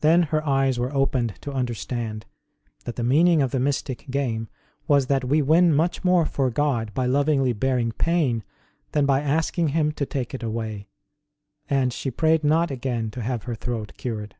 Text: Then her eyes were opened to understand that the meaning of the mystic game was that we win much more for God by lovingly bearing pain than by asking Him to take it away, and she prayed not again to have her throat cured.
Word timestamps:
Then 0.00 0.22
her 0.22 0.42
eyes 0.46 0.78
were 0.78 0.94
opened 0.94 1.34
to 1.42 1.52
understand 1.52 2.24
that 2.86 2.96
the 2.96 3.02
meaning 3.04 3.42
of 3.42 3.50
the 3.50 3.60
mystic 3.60 4.06
game 4.10 4.48
was 4.88 5.08
that 5.08 5.24
we 5.26 5.42
win 5.42 5.74
much 5.74 6.02
more 6.02 6.24
for 6.24 6.48
God 6.48 6.94
by 6.94 7.04
lovingly 7.04 7.52
bearing 7.52 7.92
pain 7.92 8.44
than 8.92 9.04
by 9.04 9.20
asking 9.20 9.68
Him 9.68 9.92
to 9.92 10.06
take 10.06 10.32
it 10.32 10.42
away, 10.42 10.88
and 11.68 11.92
she 11.92 12.10
prayed 12.10 12.42
not 12.44 12.70
again 12.70 13.10
to 13.10 13.20
have 13.20 13.42
her 13.42 13.54
throat 13.54 13.92
cured. 13.98 14.36